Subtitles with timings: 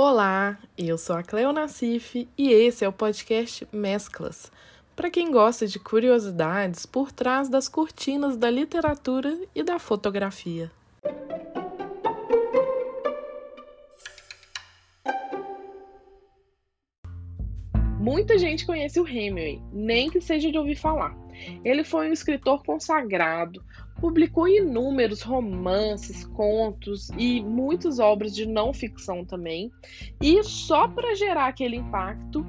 [0.00, 4.48] Olá, eu sou a Cleo Nassif e esse é o podcast Mesclas.
[4.94, 10.70] Para quem gosta de curiosidades por trás das cortinas da literatura e da fotografia.
[17.98, 21.12] Muita gente conhece o Hemingway, nem que seja de ouvir falar.
[21.64, 23.60] Ele foi um escritor consagrado,
[24.00, 29.70] publicou inúmeros romances, contos e muitas obras de não ficção também.
[30.20, 32.46] E só para gerar aquele impacto,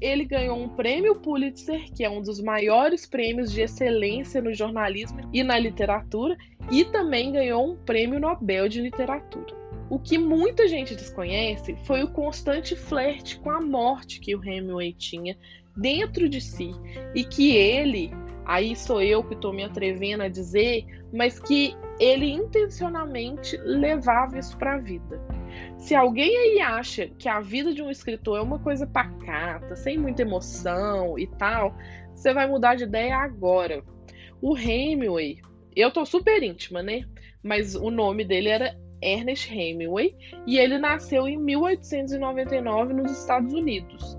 [0.00, 5.20] ele ganhou um prêmio Pulitzer, que é um dos maiores prêmios de excelência no jornalismo
[5.32, 6.36] e na literatura,
[6.70, 9.62] e também ganhou um prêmio Nobel de Literatura.
[9.88, 14.92] O que muita gente desconhece foi o constante flerte com a morte que o Hemingway
[14.92, 15.36] tinha
[15.76, 16.72] dentro de si
[17.14, 18.10] e que ele,
[18.44, 24.56] aí sou eu que estou me atrevendo a dizer, mas que ele intencionalmente levava isso
[24.56, 25.20] para a vida.
[25.78, 29.98] Se alguém aí acha que a vida de um escritor é uma coisa pacata, sem
[29.98, 31.76] muita emoção e tal,
[32.14, 33.82] você vai mudar de ideia agora.
[34.40, 35.38] O Hemingway,
[35.74, 37.04] eu tô super íntima, né?
[37.42, 40.14] Mas o nome dele era Ernest Hemingway
[40.46, 44.16] e ele nasceu em 1899 nos Estados Unidos.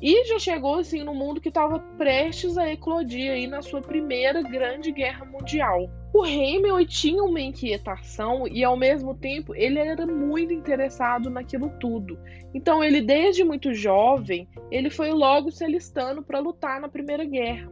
[0.00, 4.42] E já chegou assim no mundo que estava prestes a eclodir aí na sua primeira
[4.42, 5.90] grande guerra mundial.
[6.14, 12.16] O Hemingway tinha uma inquietação e ao mesmo tempo ele era muito interessado naquilo tudo.
[12.54, 17.68] Então ele desde muito jovem, ele foi logo se alistando para lutar na Primeira Guerra,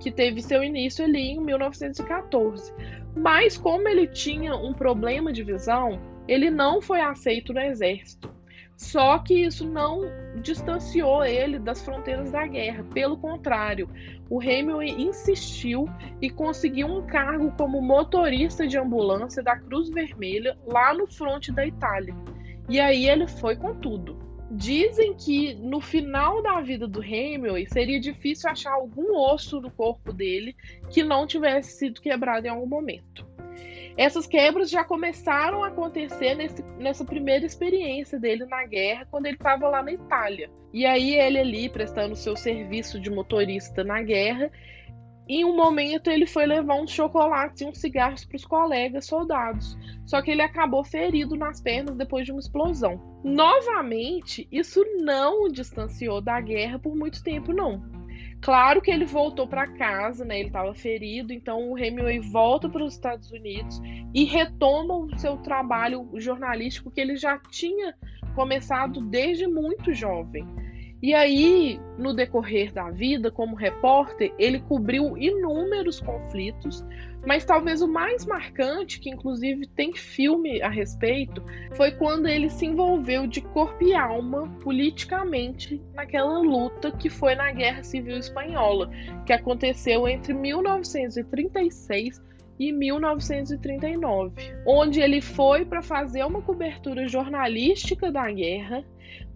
[0.00, 2.74] que teve seu início ali em 1914.
[3.16, 8.37] Mas como ele tinha um problema de visão, ele não foi aceito no exército.
[8.78, 10.02] Só que isso não
[10.40, 12.84] distanciou ele das fronteiras da guerra.
[12.94, 13.90] Pelo contrário,
[14.30, 15.86] o Hemingway insistiu
[16.22, 21.66] e conseguiu um cargo como motorista de ambulância da Cruz Vermelha lá no fronte da
[21.66, 22.14] Itália.
[22.68, 24.16] E aí ele foi com tudo.
[24.48, 30.12] Dizem que no final da vida do Hemingway seria difícil achar algum osso no corpo
[30.12, 30.54] dele
[30.88, 33.27] que não tivesse sido quebrado em algum momento.
[33.98, 39.34] Essas quebras já começaram a acontecer nesse, nessa primeira experiência dele na guerra, quando ele
[39.34, 40.48] estava lá na Itália.
[40.72, 44.52] E aí ele ali prestando seu serviço de motorista na guerra,
[45.28, 49.76] em um momento ele foi levar uns chocolates e uns cigarros para os colegas soldados.
[50.06, 53.02] Só que ele acabou ferido nas pernas depois de uma explosão.
[53.24, 57.97] Novamente, isso não o distanciou da guerra por muito tempo, não.
[58.40, 60.38] Claro que ele voltou para casa, né?
[60.38, 63.80] Ele estava ferido, então o Hemingway volta para os Estados Unidos
[64.14, 67.94] e retoma o seu trabalho jornalístico que ele já tinha
[68.34, 70.46] começado desde muito jovem.
[71.00, 76.84] E aí, no decorrer da vida, como repórter, ele cobriu inúmeros conflitos,
[77.24, 81.40] mas talvez o mais marcante, que inclusive tem filme a respeito,
[81.74, 87.52] foi quando ele se envolveu de corpo e alma politicamente naquela luta que foi na
[87.52, 88.90] Guerra Civil Espanhola,
[89.24, 92.20] que aconteceu entre 1936
[92.58, 94.32] e 1939,
[94.66, 98.84] onde ele foi para fazer uma cobertura jornalística da guerra,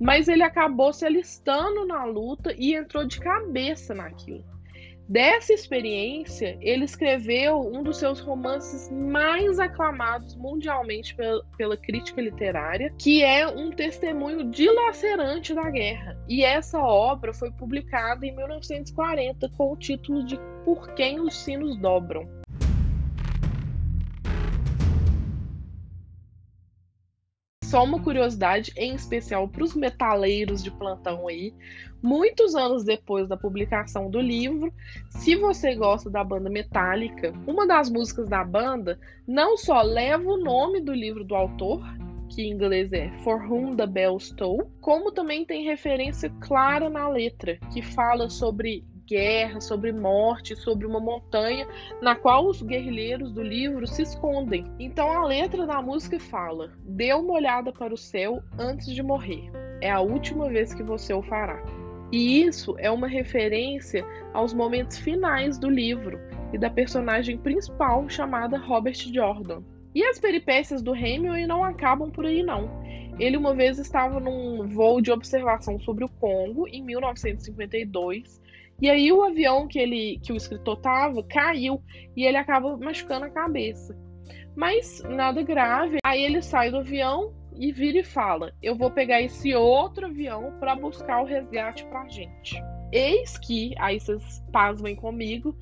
[0.01, 4.53] mas ele acabou se alistando na luta e entrou de cabeça naquilo.
[5.09, 12.91] Dessa experiência, ele escreveu um dos seus romances mais aclamados mundialmente pela, pela, crítica literária,
[12.99, 16.17] que é um testemunho dilacerante da guerra.
[16.29, 21.77] E essa obra foi publicada em 1940 com o título de Por Quem os Sinos
[21.77, 22.42] Dobram.
[27.73, 31.55] Só uma curiosidade, em especial para os metaleiros de plantão aí,
[32.03, 34.71] muitos anos depois da publicação do livro,
[35.09, 40.37] se você gosta da banda Metallica, uma das músicas da banda não só leva o
[40.37, 41.83] nome do livro do autor,
[42.29, 47.09] que em inglês é For Whom the Bells Toll, como também tem referência clara na
[47.09, 51.67] letra, que fala sobre guerra, sobre morte, sobre uma montanha
[52.01, 54.65] na qual os guerrilheiros do livro se escondem.
[54.79, 59.51] Então a letra da música fala: Dê uma olhada para o céu antes de morrer.
[59.81, 61.63] É a última vez que você o fará.
[62.13, 64.05] E isso é uma referência
[64.35, 66.21] aos momentos finais do livro
[66.53, 69.63] e da personagem principal chamada Robert Jordan.
[69.95, 72.71] E as peripécias do Hemingway não acabam por aí não.
[73.19, 78.42] Ele uma vez estava num voo de observação sobre o Congo em 1952
[78.83, 81.81] e aí o avião que ele que o escritor tava caiu
[82.17, 83.97] e ele acaba machucando a cabeça.
[84.57, 85.99] Mas nada grave.
[86.05, 90.57] Aí ele sai do avião e vira e fala: "Eu vou pegar esse outro avião
[90.59, 92.61] para buscar o resgate pra gente".
[92.91, 95.57] Eis que, aí vocês pasmem comigo,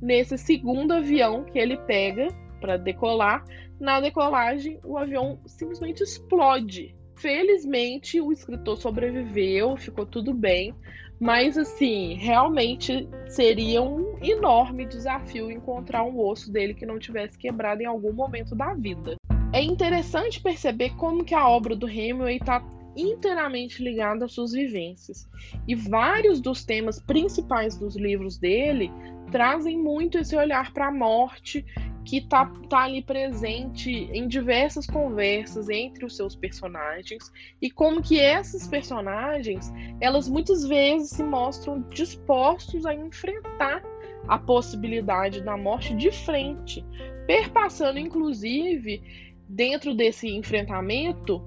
[0.00, 2.28] nesse segundo avião que ele pega
[2.60, 3.42] para decolar,
[3.80, 10.74] na decolagem o avião simplesmente explode Felizmente, o escritor sobreviveu, ficou tudo bem,
[11.20, 17.82] mas assim, realmente seria um enorme desafio encontrar um osso dele que não tivesse quebrado
[17.82, 19.16] em algum momento da vida.
[19.52, 22.62] É interessante perceber como que a obra do Hemingway está
[22.96, 25.28] inteiramente ligada às suas vivências.
[25.68, 28.90] E vários dos temas principais dos livros dele
[29.30, 31.64] trazem muito esse olhar para a morte
[32.06, 38.20] que tá, tá ali presente em diversas conversas entre os seus personagens e como que
[38.20, 43.82] essas personagens elas muitas vezes se mostram dispostos a enfrentar
[44.28, 46.84] a possibilidade da morte de frente,
[47.26, 49.02] perpassando inclusive
[49.48, 51.44] dentro desse enfrentamento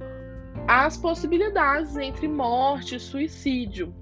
[0.68, 3.94] as possibilidades entre morte e suicídio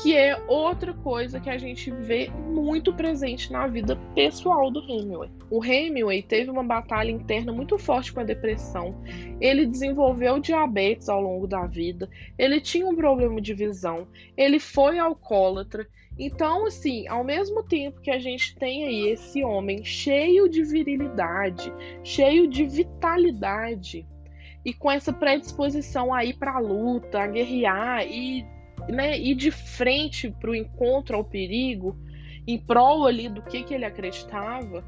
[0.00, 5.30] que é outra coisa que a gente vê muito presente na vida pessoal do Hemingway.
[5.50, 8.94] O Hemingway teve uma batalha interna muito forte com a depressão.
[9.40, 12.08] Ele desenvolveu diabetes ao longo da vida.
[12.38, 14.06] Ele tinha um problema de visão.
[14.36, 15.86] Ele foi alcoólatra.
[16.16, 21.72] Então, assim, ao mesmo tempo que a gente tem aí esse homem cheio de virilidade,
[22.04, 24.06] cheio de vitalidade,
[24.64, 28.44] e com essa predisposição aí para luta, a guerrear e
[28.88, 31.96] né, ir de frente para o encontro ao perigo,
[32.46, 34.84] em prol ali do que, que ele acreditava,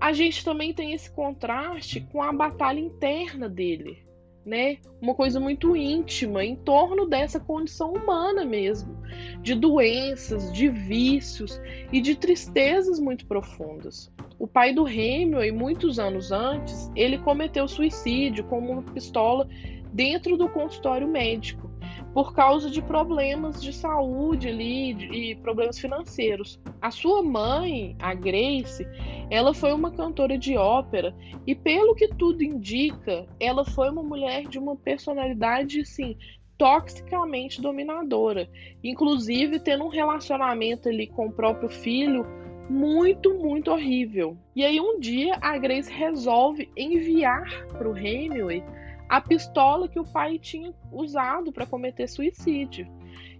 [0.00, 3.98] a gente também tem esse contraste com a batalha interna dele,
[4.44, 4.76] né?
[5.00, 8.96] Uma coisa muito íntima em torno dessa condição humana mesmo,
[9.42, 11.60] de doenças, de vícios
[11.92, 14.12] e de tristezas muito profundas.
[14.38, 19.48] O pai do Hemingway, muitos anos antes, ele cometeu suicídio com uma pistola
[19.92, 21.75] dentro do consultório médico
[22.16, 24.92] por causa de problemas de saúde ali
[25.32, 26.58] e problemas financeiros.
[26.80, 28.88] A sua mãe, a Grace,
[29.28, 31.14] ela foi uma cantora de ópera
[31.46, 36.16] e pelo que tudo indica, ela foi uma mulher de uma personalidade assim
[36.56, 38.48] toxicamente dominadora,
[38.82, 42.24] inclusive tendo um relacionamento ali com o próprio filho
[42.70, 44.38] muito, muito horrível.
[44.56, 48.64] E aí um dia a Grace resolve enviar para o Hemingway
[49.08, 52.86] a pistola que o pai tinha usado para cometer suicídio.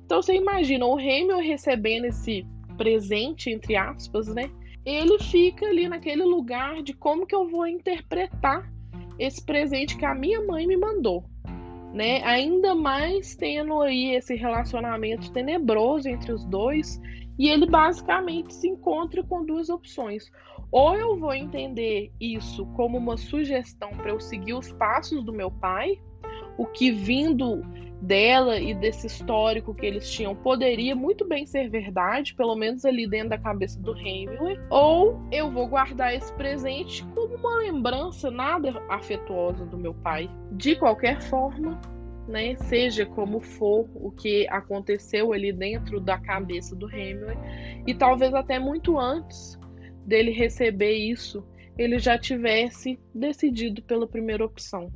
[0.05, 2.47] Então você imagina o Hemingway recebendo esse
[2.77, 4.51] presente entre aspas, né?
[4.85, 8.71] Ele fica ali naquele lugar de como que eu vou interpretar
[9.19, 11.25] esse presente que a minha mãe me mandou,
[11.93, 12.23] né?
[12.23, 17.01] Ainda mais tendo aí esse relacionamento tenebroso entre os dois,
[17.39, 20.31] e ele basicamente se encontra com duas opções:
[20.71, 25.51] ou eu vou entender isso como uma sugestão para eu seguir os passos do meu
[25.51, 25.99] pai,
[26.59, 27.63] o que vindo
[28.01, 33.07] dela e desse histórico que eles tinham poderia muito bem ser verdade, pelo menos ali
[33.09, 38.83] dentro da cabeça do Hemingway, ou eu vou guardar esse presente como uma lembrança nada
[38.89, 40.31] afetuosa do meu pai.
[40.53, 41.81] De qualquer forma,
[42.29, 47.37] né, seja como for o que aconteceu ali dentro da cabeça do Hemingway,
[47.87, 49.59] e talvez até muito antes
[50.07, 51.45] dele receber isso,
[51.77, 54.91] ele já tivesse decidido pela primeira opção.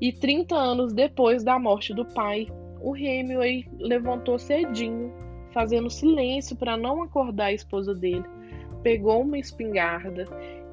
[0.00, 2.48] E 30 anos depois da morte do pai,
[2.80, 5.12] o Hemingway levantou cedinho,
[5.52, 8.24] fazendo silêncio para não acordar a esposa dele,
[8.82, 10.26] pegou uma espingarda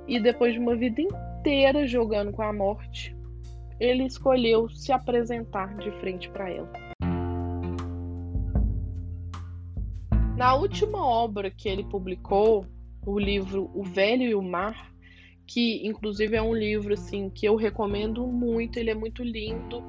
[0.08, 3.16] e, depois de uma vida inteira jogando com a morte,
[3.80, 6.72] ele escolheu se apresentar de frente para ela.
[10.36, 12.66] Na última obra que ele publicou,
[13.06, 14.92] o livro O Velho e o Mar,
[15.46, 19.84] que inclusive é um livro assim que eu recomendo muito, ele é muito lindo,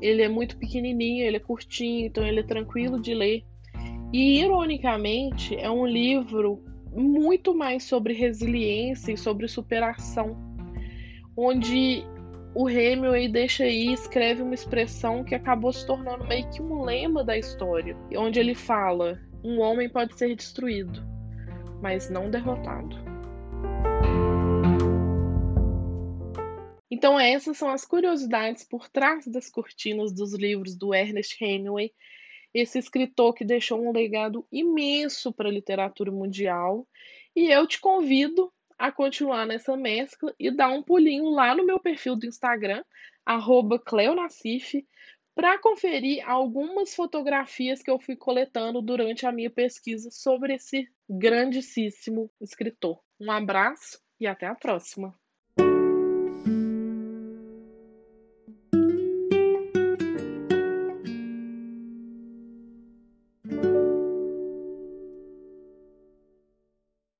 [0.00, 3.44] ele é muito pequenininho, ele é curtinho, então ele é tranquilo de ler.
[4.12, 6.62] E ironicamente, é um livro
[6.94, 10.36] muito mais sobre resiliência e sobre superação,
[11.36, 12.04] onde
[12.54, 17.24] o Hemingway deixa aí, escreve uma expressão que acabou se tornando meio que um lema
[17.24, 21.02] da história, onde ele fala: um homem pode ser destruído,
[21.82, 22.96] mas não derrotado.
[26.88, 31.92] Então, essas são as curiosidades por trás das cortinas dos livros do Ernest Hemingway,
[32.54, 36.86] esse escritor que deixou um legado imenso para a literatura mundial.
[37.34, 41.80] E eu te convido a continuar nessa mescla e dar um pulinho lá no meu
[41.80, 42.84] perfil do Instagram,
[43.86, 44.86] cleonacif,
[45.34, 50.88] para conferir algumas fotografias que eu fui coletando durante a minha pesquisa sobre esse
[51.18, 53.00] grandíssimo escritor.
[53.20, 55.14] Um abraço e até a próxima!